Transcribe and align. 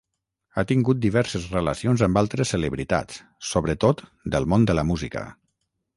Ha 0.55 0.61
tingut 0.69 1.01
diverses 1.03 1.43
relacions 1.57 2.03
amb 2.07 2.21
altres 2.23 2.53
celebritats, 2.55 3.21
sobretot 3.53 4.05
del 4.37 4.53
món 4.55 4.67
de 4.73 4.77
la 4.79 4.87
música. 4.93 5.29